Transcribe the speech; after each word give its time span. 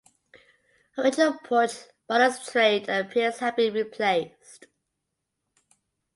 Original 0.97 1.33
porch 1.43 1.73
balustrade 2.07 2.89
and 2.89 3.11
piers 3.11 3.37
have 3.37 3.55
been 3.55 3.71
replaced. 3.75 4.65